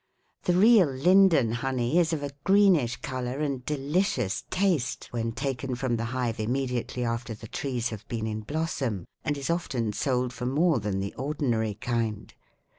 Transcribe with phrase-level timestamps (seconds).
[0.45, 5.97] The real linden honey is of a greenish color and delicious taste when taken from
[5.97, 10.47] the hive immediately after the trees have been in blossom, and is often sold for
[10.47, 12.33] more than the ordinary kind.